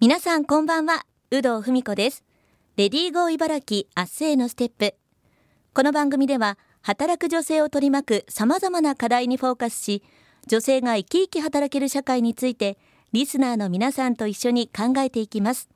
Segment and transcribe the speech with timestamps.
[0.00, 1.04] 皆さんこんばんは。
[1.30, 2.24] 有働文子です。
[2.78, 4.94] レディーゴー茨城明日へのステップ。
[5.74, 10.02] この番組では働く女性を取り巻く様々な課題にフォーカスし
[10.46, 12.78] 女性が生き生き働ける社会について
[13.12, 15.68] リスナーの皆さんと一緒に考えていきます。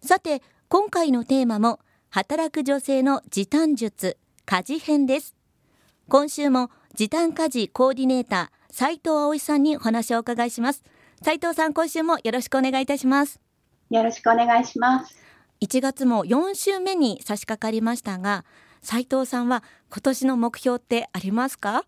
[0.00, 1.80] さて今回のテーマも
[2.10, 5.34] 働く女性の時短術家事編です。
[6.08, 10.84] 今週も時短家事コーディネーター斉藤葵さんにお話をお伺いします。
[11.22, 13.40] 斉藤さん今週もよろしくお願いいたします。
[13.90, 15.16] よろしくお願いします。
[15.60, 18.44] 1月も4週目に差し掛かりましたが
[18.82, 21.84] 斉藤さんは今年の目標ってありますか？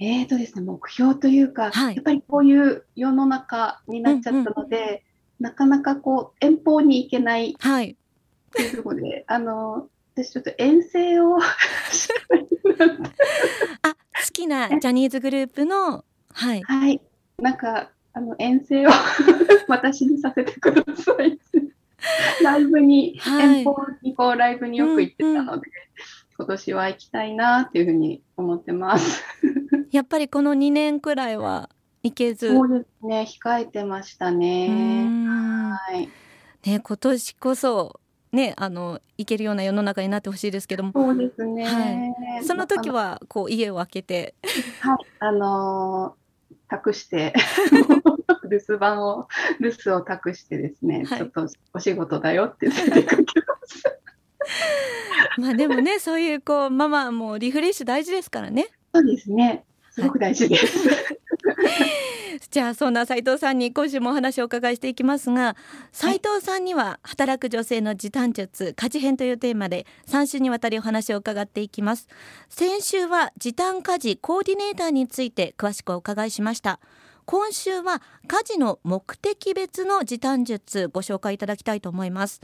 [0.00, 5.00] えーとですね、目標というか、はい、やっぱりこういう世の中になっちゃったので、うんうん、
[5.40, 7.96] なかなかこう遠方に行けないとい。
[8.72, 11.44] うところで、はい、あの私ちょっと遠征を あ
[13.94, 13.96] 好
[14.32, 17.00] きなジャニーズグループのはい、はい、
[17.38, 18.90] なんかあの遠征を
[19.68, 21.38] 私にさせてください。
[22.42, 25.60] ライブに、はい、遠方にこうライブによく行ってたので、うんうん、
[26.36, 29.22] 今年は行きたいなっていうふうに思ってます。
[29.90, 31.70] やっぱりこの2年くらいは
[32.02, 32.54] 行けず。
[32.54, 34.68] そうですね、控えてましたね。
[34.68, 36.08] はい。
[36.68, 37.98] ね、今年こそ。
[38.32, 40.92] ね、あの行けるような世の中になってほしいですけども。
[40.94, 41.66] そうですね。
[41.66, 44.34] はい、その時はこう家を開けて。
[44.80, 46.16] はい、あの
[46.72, 47.34] 託して
[48.48, 49.28] 留守番を
[49.60, 53.82] 留守を託してですね、はい、ちょっとお仕事だよって出てかけます。
[55.38, 58.68] まあでもねそういうこうママもリフレッシュ大事ですからね。
[58.94, 59.64] そうですね。
[59.92, 60.88] すごく大事です。
[60.88, 60.98] はい、
[62.50, 65.54] じゃあそんな斉藤さんに今週もお話をお伺いしていきますが
[65.92, 72.08] 斉藤さんには働く女性の時短術家事編というテーマで3週にわたりお話を伺っていきます。
[72.48, 76.80] 先週は時短家事コーディネーターについて詳しくお伺いしました。
[77.24, 82.40] 今週は家事の目的別の時短術ご紹介いただきたいと思います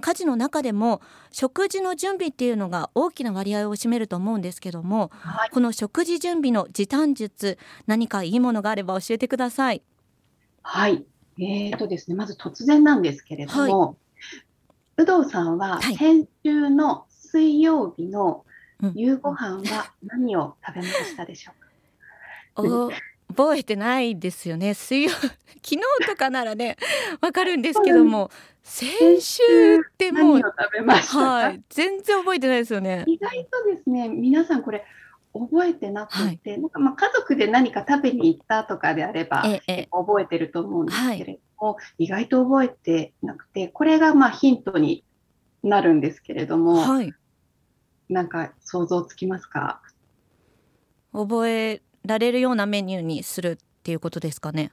[0.00, 9.82] 家事の中でも食事の準備っていうのが大きな割合を占めると思うんですけども、はい、この食事準備の時短術何かいいものがあれば教えてください。
[10.62, 11.04] はい。
[11.38, 13.96] えーとですね、まず突然なんですけれども、はい、
[14.98, 18.44] 有働さんは先週の水曜日の
[18.94, 21.52] 夕ご飯は何を食べましたでしょ
[22.56, 22.90] うか、 うん
[23.36, 24.74] 覚えてないですよね。
[24.74, 25.10] 水曜
[25.62, 26.76] 昨日とかならね
[27.20, 28.30] わかるんですけども
[28.62, 29.42] 先週
[29.76, 33.04] ってもうはい、全然覚えてないですよね。
[33.06, 34.84] 意外とですね皆さんこれ
[35.32, 45.04] 覚えてなくて、はい、なんかまあ家族で何か食べに行ったとかであれば、ええ、覚えてると思うんですけれども、はい、意外と覚えてなくてこれがまあヒントに
[45.62, 47.12] なるんですけれども、はい、
[48.08, 49.82] なんか想像つきますか？
[51.12, 54.72] 覚えられるようなメニューにするっていうことですかね？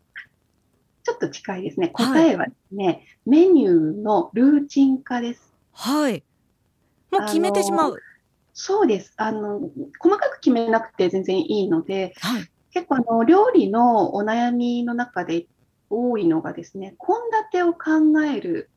[1.04, 1.88] ちょっと近いですね。
[1.90, 5.54] 答えはですね、はい、メニューのルーチン化です。
[5.72, 6.24] はい。
[7.12, 7.98] もう決めてしまう。
[8.54, 9.14] そうです。
[9.18, 9.62] あの、
[10.00, 15.46] 細かく決めなくて全然いいので、はい、結構あの、料理のお悩みの中で
[15.90, 17.16] 多いのがですね、献
[17.54, 18.70] 立を考える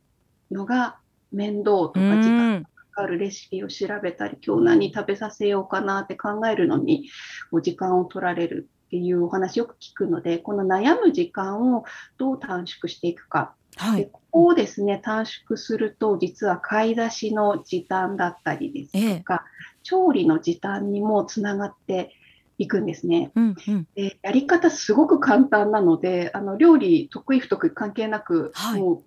[0.50, 0.98] のが
[1.32, 7.08] 面倒とか時間かるレシピを調べたり、今日何食べさせようかなって考えるのに、
[7.52, 11.84] お時間を取られるっていうお話よく聞くので、この悩む時間を
[12.18, 13.54] どう短縮していくか。
[13.76, 22.14] はい、でここをですね、短縮すると、実は買い出しの時短だったりですとか、ええ、調理の時短にもつながって
[22.58, 23.30] いくんですね。
[23.34, 29.02] うんうん、でやり方すごく簡単なので、あの料理得意不得意関係なく、はい、もう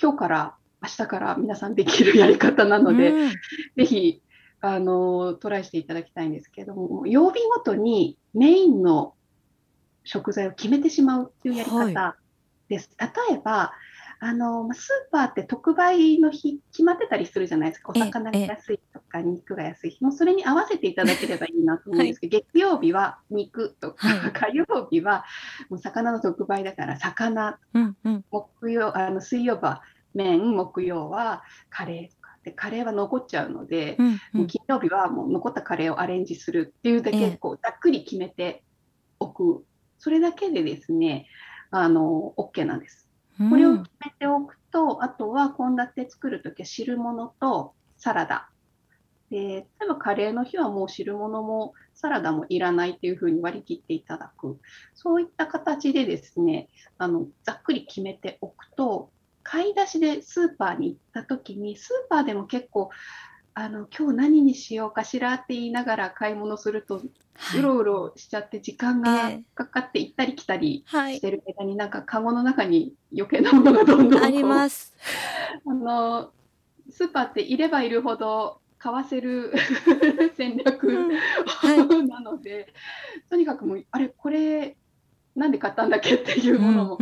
[0.00, 3.36] 今日から明日から皆さんできるやり方なので、うん、ぜ
[3.84, 4.22] ひ
[4.60, 9.14] あのトライしていただきたいんですけども曜日ごとにメインの
[10.04, 12.16] 食材を決めてしまうっていうやり方
[12.68, 12.90] です。
[12.98, 13.72] はい、例えば
[14.22, 17.90] あのスーパーって特売の日決まってたりするじゃないですか。
[17.90, 20.04] お魚が安いとか肉が安い日。
[20.04, 25.24] もうそれに合わせていただければいいなと思うんですけど、はい、月曜日は肉とか、はい、火曜日は
[25.70, 29.82] もう魚の特売だから魚、うんうん、木曜あの水曜日は
[30.14, 38.62] 麺木曜はカレーとかでカレーは残っちゃうので、うんうん、金曜日はもう残ったカレーをアレンジするっていうだけこうざっくり決めて
[39.18, 39.64] おく
[39.98, 41.26] それだけでですね
[41.70, 43.08] あの OK なんです。
[43.48, 48.50] これを決めておくと、あとは献立作るときは汁物とサラダ。
[49.30, 54.58] で例えばカレーの日はもう汁物もサラダもいらないっていうふうに割り切っていただく。
[54.94, 56.68] そういった形でですね、
[56.98, 59.10] あのざっくり決めておくと、
[59.42, 62.90] 買い出しでスーパーに行った時にスーパーでも結構
[63.54, 67.02] あの今日何にしようかしらって言いながら買い物すると、
[67.34, 74.94] はい、うろうろしちゃって時間がかかって行ったり来たりしてる間に、なんかカゴの中に余計なものがどんどんあります。
[75.66, 76.30] あの
[76.90, 79.52] スーパーっていればいるほど買わせる
[80.36, 81.16] 戦略、うん。
[81.44, 82.72] はい、なので
[83.28, 84.76] とにかくもうあれこれ
[85.34, 86.98] なんで買ったんだっけっていうものも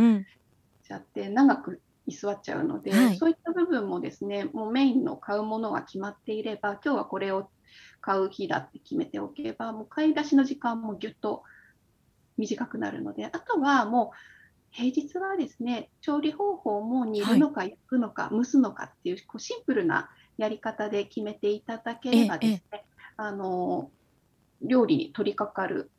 [0.89, 7.49] ちゃって、長く居座っちゃうので、はい、そういった部分もですねもうメインの買うものが決まっていれば今日はこれを
[8.01, 11.43] 買う日だって決めておけばもう買い出しの時間もぎゅっと
[12.37, 14.17] 短くなるのであとはもう
[14.71, 22.85] 平日はですね調理方法も煮るのか焼くのか、はい、蒸すのかっていうこうシンプルなやり方で決めていただければですね
[23.17, 23.91] あの
[24.61, 25.91] 料理に取り掛かる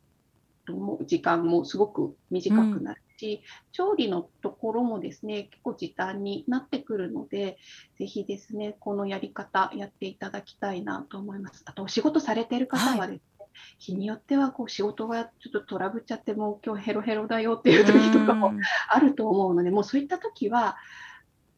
[1.05, 7.57] 時間もすごく短くなるし、調理のところもですね、結構時短になってくるので、
[7.97, 11.63] ぜひですね、このやり方やっていただきたいなと思います。
[11.65, 18.53] あと、お仕事されてる方はですね、はい、日によってはこう仕事がちょっとトラブっちゃってもう今日ヘロヘロだよっていう時とかも
[18.89, 20.77] あると思うので、もうそういった時は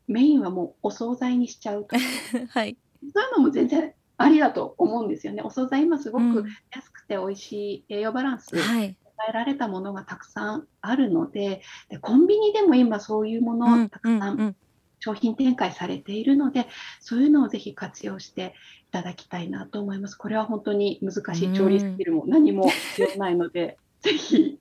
[0.07, 1.95] メインはもうお惣菜にしちゃうと
[2.49, 2.77] はい、
[3.13, 5.41] そういうのも全然ありだと思うんですよね。
[5.41, 8.97] お惣菜今すごく安くて美味しい栄養バランス、はい
[9.29, 14.55] えられたものがたくさんあるのででコンビニでも今そういうものをたくさん
[15.03, 16.65] 商品展開されているので、
[17.01, 18.53] そういうのをぜひ活用して
[18.87, 20.15] いただきたいなと思います。
[20.15, 24.59] これは本当に難しい調理スキルも何も必要ないので、 ぜひ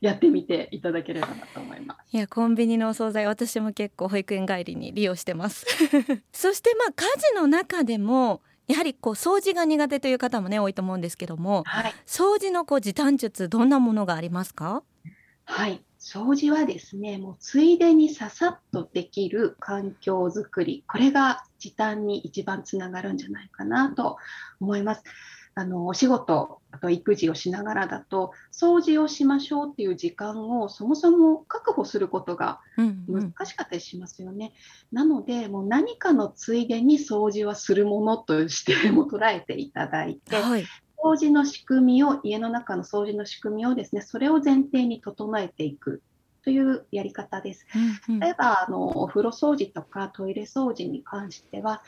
[0.00, 2.16] やってみていただければなと思います。
[2.16, 5.64] いやコンビニのお惣菜私も結構保育園帰りに利用してます。
[6.32, 7.04] そしてまあ家
[7.34, 14.82] 事の中でもやはりこう掃除が苦手という方もね多いと思うんですけども、はい、掃除のこう時短術どんなものがありますか？
[15.44, 15.82] はい。
[15.98, 20.84] 掃除はですねもうついでにささっとできる環境づくり。
[20.86, 24.16] これが時短に一番つながるんじゃないかなと
[24.60, 25.02] 思います。
[25.58, 32.60] あのお仕事あと育児をしながらだと掃除をしましょうっていう時間をそもそも確保することが
[33.08, 34.52] 難しかったりしますよね。
[34.92, 40.64] うんうん、なのでもう何かのついでに掃除はするものとして も捉えていただいて、はい、
[41.02, 46.02] 掃除の仕組みを家の中の掃除の仕組みをですねそれを前提に整えていく
[46.44, 47.66] というやり方です。
[48.08, 51.82] うんうん、例えばあのお風呂掃除とかトイレ掃除に関しては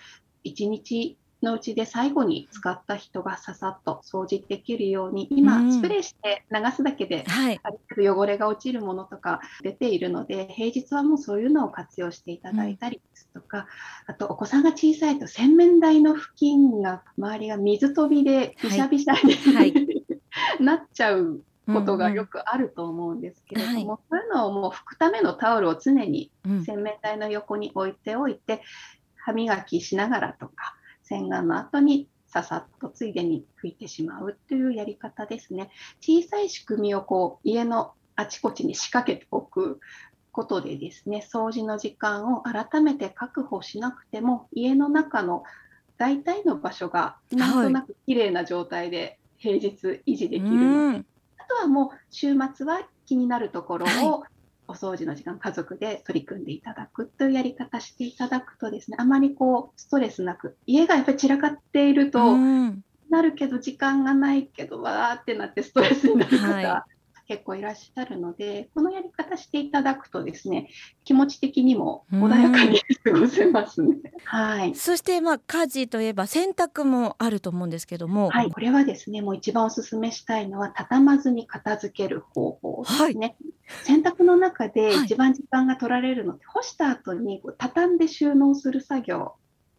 [0.47, 7.61] 1日のうちで最後に使った人がささっと掃除できるように今、スプレーして流すだけで、はい、
[7.97, 13.67] 汚れが落ちるものとか出ているので平日はもうそういうのを活用していただいたりですとか、
[14.07, 19.75] あとお子さんが小さいと洗面台の付近が周りが水飛びでびしゃびしゃに、はい、
[20.61, 26.33] なっちゃうことがよくあると思うんですけれども、うんうんはい、そういうのをもう拭くためのタオルを常に
[26.65, 28.63] 洗面台の横に置いておいて、
[29.17, 30.75] 歯磨きしながらとか
[31.09, 35.71] 洗顔の後にささっとついでに拭いてしまうというやり方ですね。
[36.01, 39.81] 小さい仕組みをこう家のあちこちに仕掛けておく
[40.33, 45.45] ことでですね、掃除の時間を改めて確保しなくても、家の中の
[45.97, 51.05] 大体の場所がなんとなく綺麗な状態で平日維持できるので、はい、
[51.39, 54.25] あとはもう週末は気になるところを
[54.69, 66.99] お掃除の時間、家族で取り組んでいただくというやり方していただくとですね、あまりこう、ストレスなく、家がやっぱり散らかっていると、なるけど、時間がないけど、わーってなってストレスになる方、はい、
[67.29, 70.69] 結構いらっしゃるので、このやり方していただくとですね、
[71.05, 73.97] 気持ち的にも穏やかに過ごせますね。
[74.25, 74.75] はい。
[74.75, 83.27] そしてまあ家事といえば洗濯もあると思うんですけども、はい、これはですね、もう一番お勧めしたいのは畳まずに片付ける方法ですね。
[83.27, 83.37] はい
[83.85, 89.35] 洗濯の中で一番時間が取られるのって、干した後にこう畳んで収納する作業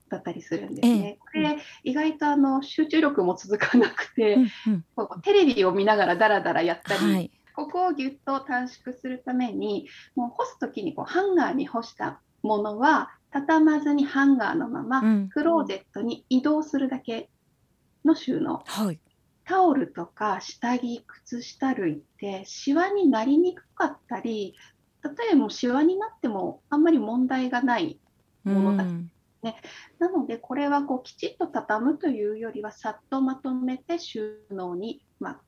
[0.10, 1.18] だったりするんですね。
[1.20, 4.38] これ意外とあの集中力も続かなくて、
[4.96, 17.30] こうテレビを見ながらダラダラやったり、はい、ここをぎゅっと短縮するためにもう干す時にこうハンガーに干したものは畳まずにハンガーのままクローゼットに移動するだけ
[18.06, 18.64] の収納。
[18.66, 19.00] はい
[19.50, 24.54] タオルとか下着、靴下類ってシワになりにくかったり、
[25.04, 28.00] 例えばシワになってもあんまり問題がない
[28.44, 29.10] ものだね。
[29.98, 35.40] なのでこれはこうきちっと畳むというよりはさっとまとめて収納に、まあ、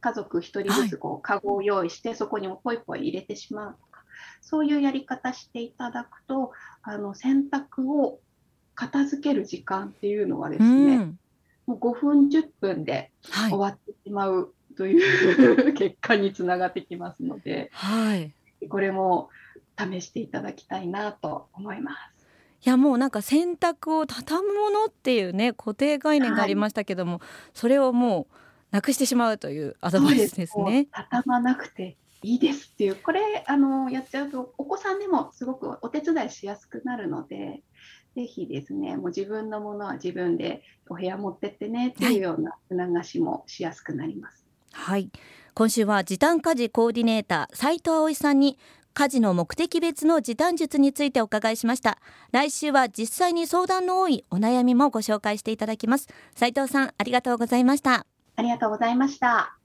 [0.00, 4.04] 家族1人ずつこうカゴを用意して、そこにもポイポイ入れてしまうとか
[4.40, 8.20] そういうやり方していただくとあの洗濯を
[8.74, 11.14] 片付ける時間っていうのはですね、
[11.66, 18.32] もう5分10分で終わってしまうという、はい、結果につながってきますので、はい、
[18.68, 19.30] これも
[19.78, 22.14] 試していただきたいなと思います。
[22.66, 27.20] いやもうなんか洗濯を畳むものっていうね固定概念がありましたけども、はい、
[27.52, 28.34] それをもう
[28.70, 30.58] なくしてしまうというアドバイスです。
[30.60, 30.88] ね。
[30.90, 32.96] 畳まなくていいですっていう。
[32.96, 37.62] これあのやっちゃうとお子さんでもすごくお手伝いしやすくなるので
[38.14, 44.44] ぜひですねもう自分のものは自分でお部屋持ってってねっていうような促しもしやすくなります。
[44.72, 45.10] はい、
[45.54, 48.58] 今週は時短家事コーディネーター斉藤葵さんに
[48.92, 51.98] 家事の目的別の時短術についてお伺いしました。
[52.30, 56.08] 来週は実際に相談の多いお悩みもご紹介していただきます。
[56.36, 58.06] 斉藤さんありがとうございました。
[58.36, 59.56] ありがとうございました